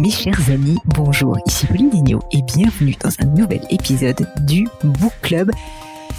Mes 0.00 0.08
chers 0.08 0.48
amis, 0.48 0.78
bonjour, 0.86 1.36
ici 1.46 1.66
Pauline 1.66 1.90
Digno 1.90 2.20
et 2.32 2.40
bienvenue 2.40 2.96
dans 3.04 3.10
un 3.20 3.26
nouvel 3.26 3.60
épisode 3.68 4.26
du 4.46 4.66
Book 4.82 5.12
Club. 5.20 5.50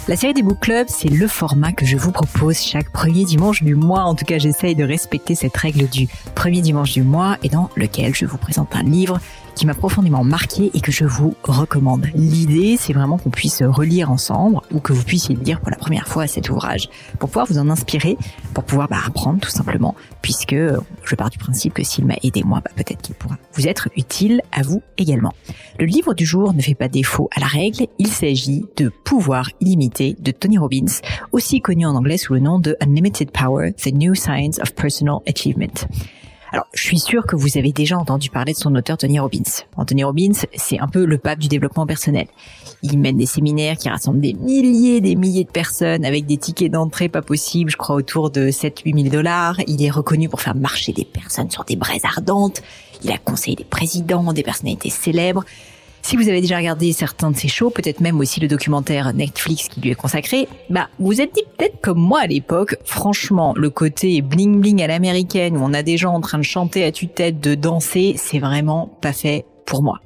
La 0.06 0.14
série 0.14 0.34
des 0.34 0.44
Book 0.44 0.60
Clubs, 0.60 0.86
c'est 0.86 1.08
le 1.08 1.26
format 1.26 1.72
que 1.72 1.84
je 1.84 1.96
vous 1.96 2.12
propose 2.12 2.60
chaque 2.60 2.92
premier 2.92 3.24
dimanche 3.24 3.64
du 3.64 3.74
mois. 3.74 4.04
En 4.04 4.14
tout 4.14 4.24
cas, 4.24 4.38
j'essaye 4.38 4.76
de 4.76 4.84
respecter 4.84 5.34
cette 5.34 5.56
règle 5.56 5.88
du 5.88 6.06
premier 6.36 6.60
dimanche 6.60 6.92
du 6.92 7.02
mois 7.02 7.38
et 7.42 7.48
dans 7.48 7.70
lequel 7.74 8.14
je 8.14 8.24
vous 8.24 8.38
présente 8.38 8.68
un 8.76 8.84
livre 8.84 9.18
qui 9.54 9.66
m'a 9.66 9.74
profondément 9.74 10.24
marqué 10.24 10.70
et 10.74 10.80
que 10.80 10.92
je 10.92 11.04
vous 11.04 11.34
recommande. 11.42 12.06
L'idée, 12.14 12.76
c'est 12.78 12.92
vraiment 12.92 13.18
qu'on 13.18 13.30
puisse 13.30 13.62
relire 13.62 14.10
ensemble 14.10 14.60
ou 14.72 14.80
que 14.80 14.92
vous 14.92 15.04
puissiez 15.04 15.34
lire 15.34 15.60
pour 15.60 15.70
la 15.70 15.76
première 15.76 16.08
fois 16.08 16.26
cet 16.26 16.50
ouvrage 16.50 16.88
pour 17.18 17.28
pouvoir 17.28 17.46
vous 17.46 17.58
en 17.58 17.68
inspirer, 17.70 18.16
pour 18.54 18.64
pouvoir 18.64 18.88
bah, 18.88 18.98
apprendre 19.06 19.40
tout 19.40 19.50
simplement, 19.50 19.94
puisque 20.22 20.54
je 20.54 21.14
pars 21.14 21.30
du 21.30 21.38
principe 21.38 21.74
que 21.74 21.84
s'il 21.84 22.04
m'a 22.06 22.16
aidé 22.22 22.42
moi, 22.44 22.60
bah, 22.64 22.70
peut-être 22.76 23.02
qu'il 23.02 23.14
pourra 23.14 23.36
vous 23.54 23.66
être 23.66 23.88
utile 23.96 24.40
à 24.52 24.62
vous 24.62 24.82
également. 24.98 25.32
Le 25.78 25.86
livre 25.86 26.14
du 26.14 26.24
jour 26.24 26.54
ne 26.54 26.60
fait 26.60 26.74
pas 26.74 26.88
défaut 26.88 27.28
à 27.34 27.40
la 27.40 27.46
règle, 27.46 27.86
il 27.98 28.08
s'agit 28.08 28.64
de 28.76 28.90
Pouvoir 29.04 29.50
illimité 29.60 30.16
de 30.18 30.30
Tony 30.30 30.58
Robbins, 30.58 31.00
aussi 31.32 31.60
connu 31.60 31.86
en 31.86 31.94
anglais 31.94 32.16
sous 32.16 32.34
le 32.34 32.40
nom 32.40 32.58
de 32.58 32.76
Unlimited 32.80 33.30
Power, 33.30 33.72
The 33.72 33.92
New 33.92 34.14
Science 34.14 34.58
of 34.60 34.74
Personal 34.74 35.18
Achievement. 35.26 35.86
Alors, 36.52 36.66
je 36.74 36.82
suis 36.82 36.98
sûr 36.98 37.26
que 37.26 37.34
vous 37.34 37.56
avez 37.56 37.72
déjà 37.72 37.96
entendu 37.96 38.28
parler 38.28 38.52
de 38.52 38.58
son 38.58 38.74
auteur 38.74 38.98
Tony 38.98 39.18
Robbins. 39.18 39.64
Anthony 39.76 40.04
Robbins, 40.04 40.32
c'est 40.54 40.78
un 40.78 40.86
peu 40.86 41.06
le 41.06 41.16
pape 41.16 41.38
du 41.38 41.48
développement 41.48 41.86
personnel. 41.86 42.26
Il 42.82 42.98
mène 42.98 43.16
des 43.16 43.24
séminaires 43.24 43.78
qui 43.78 43.88
rassemblent 43.88 44.20
des 44.20 44.34
milliers 44.34 45.00
des 45.00 45.16
milliers 45.16 45.44
de 45.44 45.50
personnes 45.50 46.04
avec 46.04 46.26
des 46.26 46.36
tickets 46.36 46.70
d'entrée 46.70 47.08
pas 47.08 47.22
possibles, 47.22 47.70
je 47.70 47.78
crois 47.78 47.96
autour 47.96 48.30
de 48.30 48.50
7-8 48.50 49.02
000 49.04 49.08
dollars. 49.08 49.56
Il 49.66 49.82
est 49.82 49.90
reconnu 49.90 50.28
pour 50.28 50.42
faire 50.42 50.54
marcher 50.54 50.92
des 50.92 51.06
personnes 51.06 51.50
sur 51.50 51.64
des 51.64 51.76
braises 51.76 52.04
ardentes. 52.04 52.60
Il 53.02 53.10
a 53.10 53.16
conseillé 53.16 53.56
des 53.56 53.64
présidents, 53.64 54.34
des 54.34 54.42
personnalités 54.42 54.90
célèbres. 54.90 55.44
Si 56.04 56.16
vous 56.16 56.28
avez 56.28 56.40
déjà 56.40 56.56
regardé 56.56 56.92
certains 56.92 57.30
de 57.30 57.36
ses 57.36 57.48
shows, 57.48 57.70
peut-être 57.70 58.00
même 58.00 58.18
aussi 58.18 58.40
le 58.40 58.48
documentaire 58.48 59.14
Netflix 59.14 59.68
qui 59.68 59.80
lui 59.80 59.90
est 59.90 59.94
consacré, 59.94 60.48
bah 60.68 60.88
vous 60.98 61.20
êtes 61.20 61.32
dit 61.32 61.44
peut-être 61.56 61.80
comme 61.80 62.00
moi 62.00 62.20
à 62.20 62.26
l'époque, 62.26 62.76
franchement, 62.84 63.54
le 63.56 63.70
côté 63.70 64.20
bling 64.20 64.60
bling 64.60 64.82
à 64.82 64.88
l'américaine 64.88 65.56
où 65.56 65.60
on 65.62 65.72
a 65.72 65.82
des 65.82 65.96
gens 65.96 66.12
en 66.12 66.20
train 66.20 66.38
de 66.38 66.42
chanter 66.44 66.84
à 66.84 66.92
tue-tête, 66.92 67.40
de 67.40 67.54
danser, 67.54 68.14
c'est 68.18 68.40
vraiment 68.40 68.90
pas 69.00 69.12
fait 69.12 69.46
pour 69.64 69.82
moi. 69.82 70.00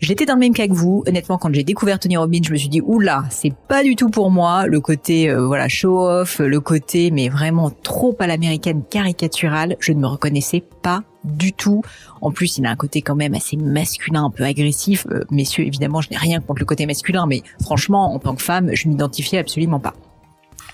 J'étais 0.00 0.26
dans 0.26 0.34
le 0.34 0.40
même 0.40 0.54
cas 0.54 0.68
que 0.68 0.72
vous. 0.72 1.02
Honnêtement, 1.08 1.38
quand 1.38 1.52
j'ai 1.52 1.64
découvert 1.64 1.98
Tony 1.98 2.16
Robbins, 2.16 2.38
je 2.44 2.52
me 2.52 2.56
suis 2.56 2.68
dit 2.68 2.80
oula, 2.80 3.24
c'est 3.30 3.52
pas 3.52 3.82
du 3.82 3.96
tout 3.96 4.10
pour 4.10 4.30
moi. 4.30 4.66
Le 4.66 4.80
côté 4.80 5.28
euh, 5.28 5.44
voilà 5.44 5.66
show 5.66 6.06
off, 6.06 6.38
le 6.38 6.60
côté 6.60 7.10
mais 7.10 7.28
vraiment 7.28 7.70
trop 7.70 8.16
à 8.20 8.28
l'américaine 8.28 8.84
caricaturale, 8.88 9.76
je 9.80 9.92
ne 9.92 9.98
me 9.98 10.06
reconnaissais 10.06 10.62
pas 10.82 11.02
du 11.24 11.52
tout. 11.52 11.82
En 12.20 12.30
plus, 12.30 12.58
il 12.58 12.66
a 12.66 12.70
un 12.70 12.76
côté 12.76 13.02
quand 13.02 13.16
même 13.16 13.34
assez 13.34 13.56
masculin, 13.56 14.26
un 14.26 14.30
peu 14.30 14.44
agressif. 14.44 15.04
Euh, 15.10 15.24
messieurs, 15.32 15.66
évidemment, 15.66 16.00
je 16.00 16.10
n'ai 16.10 16.16
rien 16.16 16.40
contre 16.40 16.60
le 16.60 16.66
côté 16.66 16.86
masculin, 16.86 17.26
mais 17.26 17.42
franchement, 17.60 18.14
en 18.14 18.20
tant 18.20 18.36
que 18.36 18.42
femme, 18.42 18.70
je 18.72 18.88
m'identifiais 18.88 19.38
absolument 19.38 19.80
pas. 19.80 19.94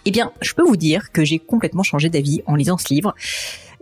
Eh 0.05 0.11
bien, 0.11 0.33
je 0.43 0.53
peux 0.53 0.65
vous 0.65 0.77
dire 0.77 1.13
que 1.13 1.25
j'ai 1.25 1.39
complètement 1.39 1.83
changé 1.83 2.11
d'avis 2.11 2.43
en 2.47 2.57
lisant 2.57 2.77
ce 2.77 2.93
livre. 2.93 3.15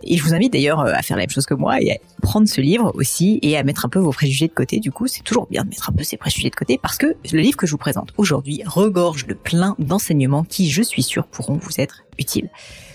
Et 0.05 0.17
je 0.17 0.23
vous 0.23 0.33
invite 0.33 0.53
d'ailleurs 0.53 0.79
euh, 0.81 0.93
à 0.93 1.01
faire 1.01 1.17
la 1.17 1.23
même 1.23 1.29
chose 1.29 1.45
que 1.45 1.53
moi 1.53 1.81
et 1.81 1.91
à 1.91 1.97
prendre 2.21 2.47
ce 2.47 2.61
livre 2.61 2.91
aussi 2.95 3.39
et 3.41 3.57
à 3.57 3.63
mettre 3.63 3.85
un 3.85 3.89
peu 3.89 3.99
vos 3.99 4.11
préjugés 4.11 4.47
de 4.47 4.53
côté. 4.53 4.79
Du 4.79 4.91
coup, 4.91 5.07
c'est 5.07 5.23
toujours 5.23 5.47
bien 5.47 5.63
de 5.63 5.69
mettre 5.69 5.89
un 5.89 5.93
peu 5.93 6.03
ses 6.03 6.17
préjugés 6.17 6.49
de 6.49 6.55
côté 6.55 6.77
parce 6.81 6.97
que 6.97 7.15
le 7.31 7.39
livre 7.39 7.57
que 7.57 7.67
je 7.67 7.71
vous 7.71 7.77
présente 7.77 8.13
aujourd'hui 8.17 8.61
regorge 8.65 9.27
de 9.27 9.33
plein 9.33 9.75
d'enseignements 9.79 10.43
qui, 10.43 10.69
je 10.69 10.81
suis 10.81 11.03
sûre, 11.03 11.25
pourront 11.27 11.57
vous 11.57 11.79
être 11.79 12.03
utiles. 12.19 12.49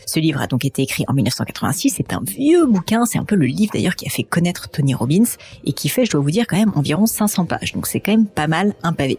Ce 0.07 0.21
livre 0.21 0.41
a 0.41 0.47
donc 0.47 0.65
été 0.65 0.81
écrit 0.81 1.05
en 1.07 1.13
1986. 1.13 1.95
C'est 1.97 2.15
un 2.15 2.23
vieux 2.27 2.65
bouquin. 2.65 3.05
C'est 3.05 3.19
un 3.19 3.25
peu 3.25 3.35
le 3.35 3.45
livre 3.45 3.73
d'ailleurs 3.75 3.95
qui 3.95 4.07
a 4.07 4.11
fait 4.11 4.23
connaître 4.23 4.71
Tony 4.71 4.95
Robbins 4.95 5.25
et 5.65 5.73
qui 5.75 5.91
fait, 5.91 6.07
je 6.07 6.11
dois 6.13 6.23
vous 6.23 6.31
dire, 6.31 6.47
quand 6.49 6.57
même 6.57 6.73
environ 6.75 7.05
500 7.05 7.45
pages. 7.45 7.75
Donc 7.75 7.87
c'est 7.87 8.01
quand 8.01 8.13
même 8.13 8.27
pas 8.27 8.47
mal 8.47 8.75
un 8.83 8.95
pavé 8.95 9.19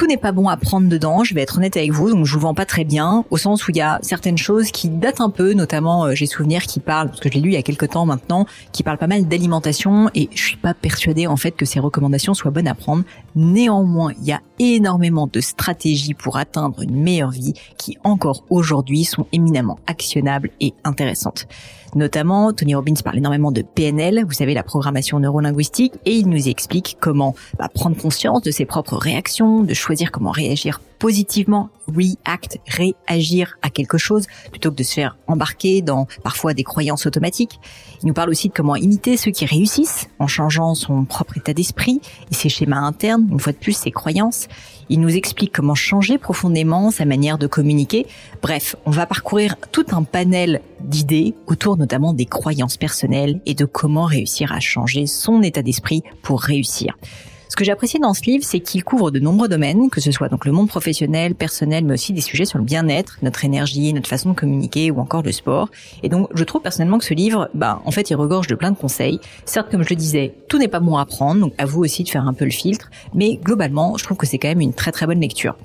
tout 0.00 0.06
n'est 0.06 0.16
pas 0.16 0.32
bon 0.32 0.48
à 0.48 0.56
prendre 0.56 0.88
dedans, 0.88 1.24
je 1.24 1.34
vais 1.34 1.42
être 1.42 1.58
honnête 1.58 1.76
avec 1.76 1.92
vous, 1.92 2.08
donc 2.08 2.24
je 2.24 2.32
vous 2.32 2.40
vends 2.40 2.54
pas 2.54 2.64
très 2.64 2.84
bien, 2.84 3.22
au 3.28 3.36
sens 3.36 3.68
où 3.68 3.70
il 3.70 3.76
y 3.76 3.82
a 3.82 3.98
certaines 4.00 4.38
choses 4.38 4.70
qui 4.70 4.88
datent 4.88 5.20
un 5.20 5.28
peu, 5.28 5.52
notamment 5.52 6.06
euh, 6.06 6.14
j'ai 6.14 6.24
souvenir 6.24 6.62
qui 6.62 6.80
parlent, 6.80 7.08
parce 7.08 7.20
que 7.20 7.28
je 7.28 7.34
l'ai 7.34 7.40
lu 7.42 7.50
il 7.50 7.52
y 7.52 7.58
a 7.58 7.62
quelques 7.62 7.90
temps 7.90 8.06
maintenant, 8.06 8.46
qui 8.72 8.82
parlent 8.82 8.96
pas 8.96 9.08
mal 9.08 9.28
d'alimentation, 9.28 10.08
et 10.14 10.30
je 10.34 10.42
suis 10.42 10.56
pas 10.56 10.72
persuadée 10.72 11.26
en 11.26 11.36
fait 11.36 11.50
que 11.50 11.66
ces 11.66 11.80
recommandations 11.80 12.32
soient 12.32 12.50
bonnes 12.50 12.66
à 12.66 12.74
prendre. 12.74 13.04
Néanmoins, 13.36 14.12
il 14.22 14.28
y 14.28 14.32
a 14.32 14.40
énormément 14.58 15.28
de 15.30 15.40
stratégies 15.40 16.14
pour 16.14 16.38
atteindre 16.38 16.80
une 16.80 16.96
meilleure 16.96 17.32
vie 17.32 17.52
qui 17.76 17.98
encore 18.02 18.44
aujourd'hui 18.48 19.04
sont 19.04 19.26
éminemment 19.32 19.80
actionnables 19.86 20.48
et 20.60 20.72
intéressantes. 20.82 21.46
Notamment, 21.94 22.52
Tony 22.52 22.74
Robbins 22.74 22.94
parle 23.02 23.18
énormément 23.18 23.50
de 23.50 23.62
PNL, 23.62 24.24
vous 24.24 24.32
savez, 24.32 24.54
la 24.54 24.62
programmation 24.62 25.18
neurolinguistique, 25.18 25.94
et 26.04 26.14
il 26.14 26.28
nous 26.28 26.48
explique 26.48 26.96
comment 27.00 27.34
bah, 27.58 27.68
prendre 27.68 27.96
conscience 27.96 28.42
de 28.42 28.50
ses 28.50 28.64
propres 28.64 28.96
réactions, 28.96 29.64
de 29.64 29.74
choisir 29.74 29.89
comment 30.10 30.30
réagir 30.30 30.80
positivement, 31.00 31.70
react, 31.88 32.60
réagir 32.68 33.56
à 33.62 33.70
quelque 33.70 33.96
chose, 33.96 34.26
plutôt 34.50 34.70
que 34.70 34.76
de 34.76 34.82
se 34.82 34.92
faire 34.92 35.16
embarquer 35.26 35.80
dans 35.80 36.06
parfois 36.22 36.52
des 36.52 36.62
croyances 36.62 37.06
automatiques. 37.06 37.58
Il 38.02 38.06
nous 38.06 38.12
parle 38.12 38.28
aussi 38.28 38.48
de 38.48 38.52
comment 38.52 38.76
imiter 38.76 39.16
ceux 39.16 39.30
qui 39.30 39.46
réussissent 39.46 40.08
en 40.18 40.26
changeant 40.26 40.74
son 40.74 41.04
propre 41.06 41.38
état 41.38 41.54
d'esprit 41.54 42.02
et 42.30 42.34
ses 42.34 42.50
schémas 42.50 42.80
internes, 42.80 43.26
une 43.32 43.40
fois 43.40 43.52
de 43.52 43.58
plus 43.58 43.72
ses 43.72 43.90
croyances. 43.90 44.46
Il 44.90 45.00
nous 45.00 45.16
explique 45.16 45.52
comment 45.54 45.74
changer 45.74 46.18
profondément 46.18 46.90
sa 46.90 47.06
manière 47.06 47.38
de 47.38 47.46
communiquer. 47.46 48.06
Bref, 48.42 48.76
on 48.84 48.90
va 48.90 49.06
parcourir 49.06 49.56
tout 49.72 49.86
un 49.92 50.02
panel 50.02 50.60
d'idées 50.80 51.34
autour 51.46 51.78
notamment 51.78 52.12
des 52.12 52.26
croyances 52.26 52.76
personnelles 52.76 53.40
et 53.46 53.54
de 53.54 53.64
comment 53.64 54.04
réussir 54.04 54.52
à 54.52 54.60
changer 54.60 55.06
son 55.06 55.42
état 55.42 55.62
d'esprit 55.62 56.02
pour 56.22 56.42
réussir. 56.42 56.98
Ce 57.50 57.56
que 57.56 57.64
j'ai 57.64 57.72
apprécié 57.72 57.98
dans 57.98 58.14
ce 58.14 58.22
livre, 58.22 58.44
c'est 58.44 58.60
qu'il 58.60 58.84
couvre 58.84 59.10
de 59.10 59.18
nombreux 59.18 59.48
domaines, 59.48 59.90
que 59.90 60.00
ce 60.00 60.12
soit 60.12 60.28
donc 60.28 60.44
le 60.44 60.52
monde 60.52 60.68
professionnel, 60.68 61.34
personnel, 61.34 61.84
mais 61.84 61.94
aussi 61.94 62.12
des 62.12 62.20
sujets 62.20 62.44
sur 62.44 62.58
le 62.58 62.64
bien-être, 62.64 63.18
notre 63.22 63.44
énergie, 63.44 63.92
notre 63.92 64.08
façon 64.08 64.30
de 64.30 64.34
communiquer 64.36 64.92
ou 64.92 65.00
encore 65.00 65.24
le 65.24 65.32
sport. 65.32 65.68
Et 66.04 66.08
donc, 66.08 66.28
je 66.32 66.44
trouve 66.44 66.62
personnellement 66.62 66.98
que 66.98 67.04
ce 67.04 67.12
livre, 67.12 67.50
bah, 67.54 67.82
en 67.84 67.90
fait, 67.90 68.08
il 68.08 68.14
regorge 68.14 68.46
de 68.46 68.54
plein 68.54 68.70
de 68.70 68.76
conseils. 68.76 69.18
Certes, 69.46 69.68
comme 69.68 69.82
je 69.82 69.90
le 69.90 69.96
disais, 69.96 70.32
tout 70.48 70.58
n'est 70.58 70.68
pas 70.68 70.78
bon 70.78 70.96
à 70.96 71.04
prendre, 71.06 71.40
donc 71.40 71.52
à 71.58 71.66
vous 71.66 71.80
aussi 71.80 72.04
de 72.04 72.08
faire 72.08 72.24
un 72.28 72.34
peu 72.34 72.44
le 72.44 72.52
filtre, 72.52 72.88
mais 73.14 73.40
globalement, 73.42 73.96
je 73.96 74.04
trouve 74.04 74.16
que 74.16 74.26
c'est 74.26 74.38
quand 74.38 74.46
même 74.48 74.60
une 74.60 74.72
très 74.72 74.92
très 74.92 75.06
bonne 75.06 75.20
lecture. 75.20 75.56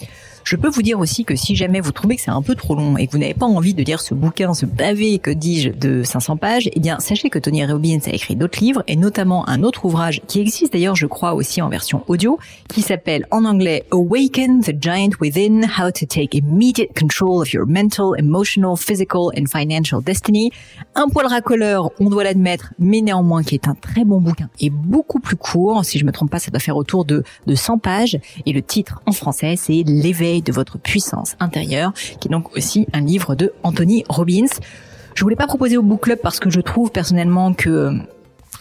Je 0.46 0.56
peux 0.56 0.70
vous 0.70 0.84
dire 0.84 1.00
aussi 1.00 1.26
que 1.26 1.36
si 1.36 1.56
jamais 1.56 1.82
vous 1.82 1.92
trouvez 1.92 2.18
que 2.18 2.22
c'est 2.22 2.30
un 2.30 2.44
peu 2.44 2.54
trop 2.54 2.76
long 2.76 2.98
et 2.98 3.08
que 3.08 3.14
vous 3.14 3.18
n'avez 3.18 3.34
pas 3.34 3.48
envie 3.48 3.74
de 3.74 3.82
lire 3.82 4.00
ce 4.00 4.14
bouquin, 4.14 4.54
ce 4.54 4.68
pavé, 4.68 5.18
que 5.18 5.32
dis-je, 5.32 5.70
de 5.70 6.04
500 6.04 6.38
pages, 6.38 6.70
eh 6.72 6.80
bien, 6.80 7.00
sachez 7.00 7.32
que 7.32 7.40
Tony 7.40 7.66
Robbins 7.66 7.98
a 8.06 8.12
écrit 8.12 8.36
d'autres 8.36 8.60
livres 8.64 8.84
et 8.86 8.96
notamment 8.96 9.50
un 9.50 9.64
autre 9.64 9.86
ouvrage 9.86 10.22
qui 10.28 10.40
existe 10.40 10.74
d'ailleurs, 10.74 10.96
je 10.96 11.08
crois, 11.08 11.34
aussi 11.34 11.64
en 11.64 11.70
version 11.70 12.04
audio, 12.08 12.38
qui 12.70 12.84
s'appelle 12.84 13.26
en 13.32 13.44
anglais 13.44 13.86
Awaken 13.92 14.62
the 14.62 14.76
Giant 14.80 15.10
Within, 15.20 15.64
How 15.64 15.90
to 15.90 16.06
Take 16.06 16.38
Immediate 16.38 16.96
Control 16.96 17.42
of 17.42 17.52
Your 17.52 17.66
Mental, 17.66 18.12
Emotional, 18.16 18.78
Physical 18.78 19.32
and 19.36 19.48
Financial 19.48 20.00
Destiny. 20.00 20.52
Un 20.94 21.08
poil 21.08 21.26
racoleur, 21.26 21.90
on 22.00 22.12
doit 22.12 22.24
l'admettre, 22.24 22.72
mais 22.78 23.02
néanmoins 23.02 23.42
qui 23.42 23.56
est 23.56 23.68
un 23.68 23.74
très 23.74 24.06
bon 24.06 24.22
bouquin 24.22 24.52
et 24.60 24.70
beaucoup 24.70 25.20
plus 25.20 25.38
court. 25.38 25.84
Si 25.86 25.98
je 25.98 26.06
me 26.06 26.12
trompe 26.12 26.30
pas, 26.30 26.38
ça 26.38 26.52
doit 26.52 26.60
faire 26.60 26.78
autour 26.78 27.04
de, 27.04 27.24
de 27.48 27.56
100 27.56 27.80
pages. 27.80 28.20
Et 28.46 28.54
le 28.54 28.62
titre 28.62 29.02
en 29.08 29.12
français, 29.12 29.56
c'est 29.58 29.82
L'éveil 29.88 30.35
de 30.42 30.52
votre 30.52 30.78
puissance 30.78 31.36
intérieure, 31.40 31.94
qui 32.20 32.28
est 32.28 32.32
donc 32.32 32.56
aussi 32.56 32.88
un 32.94 33.02
livre 33.02 33.36
de 33.36 33.54
Anthony 33.64 34.04
Robbins. 34.10 34.60
Je 35.16 35.24
voulais 35.24 35.36
pas 35.36 35.48
proposer 35.48 35.78
au 35.78 35.82
book 35.82 36.02
club 36.02 36.20
parce 36.22 36.40
que 36.40 36.50
je 36.50 36.62
trouve 36.62 36.92
personnellement 36.92 37.54
que 37.54 37.70
euh, 37.70 37.92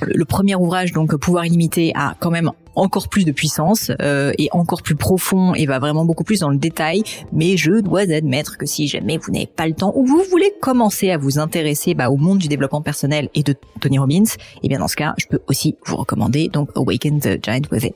le 0.01 0.25
premier 0.25 0.55
ouvrage, 0.55 0.93
donc 0.93 1.15
Pouvoir 1.17 1.47
illimité, 1.47 1.93
a 1.95 2.15
quand 2.19 2.31
même 2.31 2.51
encore 2.75 3.09
plus 3.09 3.25
de 3.25 3.33
puissance 3.33 3.93
euh, 4.03 4.33
et 4.39 4.49
encore 4.53 4.83
plus 4.83 4.97
profond 4.97 5.55
et 5.55 5.67
va 5.67 5.79
vraiment 5.79 6.05
beaucoup 6.05 6.25
plus 6.25 6.41
dans 6.41 6.51
le 6.51 6.59
détail. 6.59 7.03
Mais 7.33 7.57
je 7.57 7.81
dois 7.81 8.13
admettre 8.13 8.59
que 8.59 8.67
si 8.67 8.89
jamais 8.89 9.19
vous 9.19 9.33
n'avez 9.33 9.47
pas 9.47 9.67
le 9.67 9.75
temps 9.75 9.93
ou 9.95 10.05
vous 10.05 10.23
voulez 10.31 10.53
commencer 10.61 11.11
à 11.11 11.19
vous 11.19 11.39
intéresser 11.39 11.95
bah, 11.95 12.11
au 12.11 12.17
monde 12.17 12.39
du 12.39 12.49
développement 12.49 12.83
personnel 12.83 13.29
et 13.35 13.43
de 13.43 13.55
Tony 13.81 13.99
Robbins, 13.99 14.25
et 14.25 14.61
eh 14.65 14.69
bien 14.69 14.79
dans 14.79 14.89
ce 14.89 14.97
cas, 14.97 15.15
je 15.19 15.27
peux 15.27 15.41
aussi 15.47 15.77
vous 15.87 15.97
recommander 15.97 16.49
donc 16.49 16.71
Awaken 16.77 17.21
the 17.21 17.43
Giant 17.43 17.63
Within. 17.71 17.93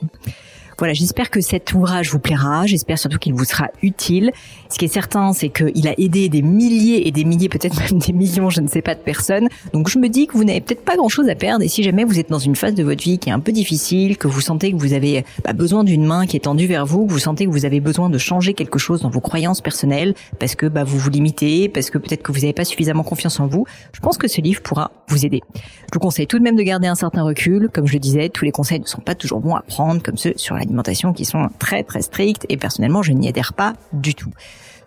Voilà, 0.78 0.94
j'espère 0.94 1.28
que 1.28 1.40
cet 1.40 1.72
ouvrage 1.72 2.12
vous 2.12 2.20
plaira. 2.20 2.64
J'espère 2.66 3.00
surtout 3.00 3.18
qu'il 3.18 3.34
vous 3.34 3.44
sera 3.44 3.68
utile. 3.82 4.30
Ce 4.68 4.78
qui 4.78 4.84
est 4.84 4.92
certain, 4.92 5.32
c'est 5.32 5.48
qu'il 5.48 5.88
a 5.88 5.94
aidé 5.98 6.28
des 6.28 6.40
milliers 6.40 7.08
et 7.08 7.10
des 7.10 7.24
milliers, 7.24 7.48
peut-être 7.48 7.76
même 7.80 7.98
des 7.98 8.12
millions, 8.12 8.48
je 8.48 8.60
ne 8.60 8.68
sais 8.68 8.80
pas, 8.80 8.94
de 8.94 9.00
personnes. 9.00 9.48
Donc 9.72 9.88
je 9.88 9.98
me 9.98 10.08
dis 10.08 10.28
que 10.28 10.36
vous 10.36 10.44
n'avez 10.44 10.60
peut-être 10.60 10.84
pas 10.84 10.94
grand-chose 10.94 11.28
à 11.28 11.34
perdre. 11.34 11.64
Et 11.64 11.68
si 11.68 11.82
jamais 11.82 12.04
vous 12.04 12.20
êtes 12.20 12.30
dans 12.30 12.38
une 12.38 12.54
phase 12.54 12.74
de 12.74 12.84
votre 12.84 13.02
vie 13.02 13.18
qui 13.18 13.28
est 13.28 13.32
un 13.32 13.40
peu 13.40 13.50
difficile, 13.50 14.16
que 14.18 14.28
vous 14.28 14.40
sentez 14.40 14.70
que 14.70 14.76
vous 14.76 14.92
avez 14.92 15.24
bah, 15.44 15.52
besoin 15.52 15.82
d'une 15.82 16.04
main 16.04 16.26
qui 16.26 16.36
est 16.36 16.40
tendue 16.44 16.66
vers 16.66 16.86
vous, 16.86 17.06
que 17.06 17.12
vous 17.12 17.18
sentez 17.18 17.46
que 17.46 17.50
vous 17.50 17.64
avez 17.64 17.80
besoin 17.80 18.08
de 18.08 18.18
changer 18.18 18.54
quelque 18.54 18.78
chose 18.78 19.00
dans 19.00 19.10
vos 19.10 19.20
croyances 19.20 19.60
personnelles, 19.60 20.14
parce 20.38 20.54
que 20.54 20.66
bah, 20.66 20.84
vous 20.84 20.98
vous 20.98 21.10
limitez, 21.10 21.68
parce 21.68 21.90
que 21.90 21.98
peut-être 21.98 22.22
que 22.22 22.30
vous 22.30 22.40
n'avez 22.40 22.52
pas 22.52 22.64
suffisamment 22.64 23.02
confiance 23.02 23.40
en 23.40 23.48
vous, 23.48 23.66
je 23.92 23.98
pense 23.98 24.16
que 24.16 24.28
ce 24.28 24.40
livre 24.40 24.62
pourra 24.62 24.92
vous 25.08 25.26
aider. 25.26 25.40
Je 25.54 25.94
vous 25.94 26.00
conseille 26.00 26.28
tout 26.28 26.38
de 26.38 26.44
même 26.44 26.56
de 26.56 26.62
garder 26.62 26.86
un 26.86 26.94
certain 26.94 27.24
recul. 27.24 27.68
Comme 27.72 27.88
je 27.88 27.94
le 27.94 27.98
disais, 27.98 28.28
tous 28.28 28.44
les 28.44 28.52
conseils 28.52 28.78
ne 28.78 28.86
sont 28.86 29.00
pas 29.00 29.16
toujours 29.16 29.40
bons 29.40 29.56
à 29.56 29.62
prendre, 29.62 30.00
comme 30.04 30.16
ceux 30.16 30.34
sur 30.36 30.54
la 30.54 30.67
qui 31.12 31.24
sont 31.24 31.48
très 31.58 31.82
très 31.82 32.02
strictes 32.02 32.46
et 32.48 32.56
personnellement 32.56 33.02
je 33.02 33.12
n'y 33.12 33.28
adhère 33.28 33.52
pas 33.52 33.74
du 33.92 34.14
tout. 34.14 34.30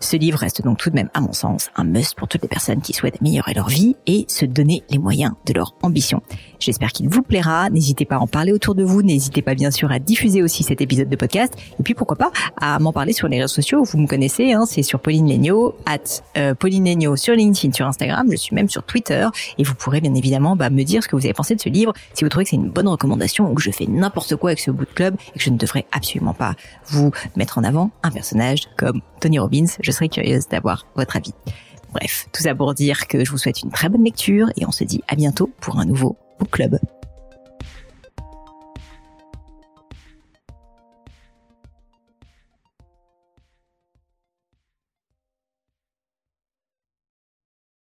Ce 0.02 0.16
livre 0.16 0.40
reste 0.40 0.62
donc 0.62 0.78
tout 0.78 0.90
de 0.90 0.96
même, 0.96 1.08
à 1.14 1.20
mon 1.20 1.32
sens, 1.32 1.70
un 1.76 1.84
must 1.84 2.16
pour 2.16 2.26
toutes 2.26 2.42
les 2.42 2.48
personnes 2.48 2.80
qui 2.80 2.92
souhaitent 2.92 3.18
améliorer 3.20 3.54
leur 3.54 3.68
vie 3.68 3.94
et 4.08 4.24
se 4.26 4.44
donner 4.44 4.82
les 4.90 4.98
moyens 4.98 5.32
de 5.46 5.52
leur 5.52 5.76
ambition. 5.80 6.20
J'espère 6.58 6.90
qu'il 6.90 7.08
vous 7.08 7.22
plaira. 7.22 7.70
N'hésitez 7.70 8.04
pas 8.04 8.16
à 8.16 8.18
en 8.18 8.26
parler 8.26 8.52
autour 8.52 8.74
de 8.74 8.82
vous. 8.82 9.02
N'hésitez 9.02 9.42
pas 9.42 9.54
bien 9.54 9.70
sûr 9.70 9.92
à 9.92 10.00
diffuser 10.00 10.42
aussi 10.42 10.64
cet 10.64 10.80
épisode 10.80 11.08
de 11.08 11.14
podcast. 11.14 11.54
Et 11.78 11.82
puis 11.84 11.94
pourquoi 11.94 12.16
pas 12.16 12.32
à 12.60 12.80
m'en 12.80 12.92
parler 12.92 13.12
sur 13.12 13.28
les 13.28 13.40
réseaux 13.40 13.54
sociaux. 13.54 13.84
Vous 13.84 13.96
me 13.96 14.08
connaissez, 14.08 14.52
hein, 14.52 14.64
c'est 14.66 14.82
sur 14.82 14.98
Pauline 14.98 15.28
Legno, 15.28 15.76
at 15.86 15.98
euh, 16.36 16.54
Pauline 16.54 16.84
Legno 16.84 17.14
sur 17.14 17.34
LinkedIn, 17.34 17.72
sur 17.72 17.86
Instagram. 17.86 18.26
Je 18.28 18.36
suis 18.36 18.56
même 18.56 18.68
sur 18.68 18.82
Twitter. 18.82 19.28
Et 19.56 19.62
vous 19.62 19.74
pourrez 19.76 20.00
bien 20.00 20.14
évidemment 20.14 20.56
bah, 20.56 20.68
me 20.68 20.82
dire 20.82 21.04
ce 21.04 21.08
que 21.08 21.14
vous 21.14 21.24
avez 21.24 21.34
pensé 21.34 21.54
de 21.54 21.60
ce 21.60 21.68
livre, 21.68 21.92
si 22.12 22.24
vous 22.24 22.28
trouvez 22.28 22.44
que 22.44 22.50
c'est 22.50 22.56
une 22.56 22.70
bonne 22.70 22.88
recommandation 22.88 23.48
ou 23.48 23.54
que 23.54 23.62
je 23.62 23.70
fais 23.70 23.86
n'importe 23.86 24.34
quoi 24.34 24.50
avec 24.50 24.58
ce 24.58 24.72
bout 24.72 24.84
de 24.84 24.90
club 24.90 25.14
et 25.34 25.38
que 25.38 25.44
je 25.44 25.50
ne 25.50 25.56
devrais 25.56 25.86
absolument 25.92 26.34
pas 26.34 26.56
vous 26.88 27.12
mettre 27.36 27.58
en 27.58 27.62
avant 27.62 27.92
un 28.02 28.10
personnage 28.10 28.68
comme 28.76 29.00
Tony 29.20 29.38
Robbins. 29.38 29.66
Je 29.92 29.96
serais 29.98 30.08
curieuse 30.08 30.48
d'avoir 30.48 30.86
votre 30.96 31.16
avis. 31.16 31.34
Bref, 31.92 32.26
tout 32.32 32.42
ça 32.42 32.54
pour 32.54 32.72
dire 32.72 33.06
que 33.08 33.26
je 33.26 33.30
vous 33.30 33.36
souhaite 33.36 33.60
une 33.60 33.70
très 33.70 33.90
bonne 33.90 34.04
lecture 34.04 34.48
et 34.56 34.64
on 34.64 34.70
se 34.70 34.84
dit 34.84 35.02
à 35.06 35.16
bientôt 35.16 35.50
pour 35.60 35.78
un 35.78 35.84
nouveau 35.84 36.16
Book 36.38 36.48
Club. 36.48 36.78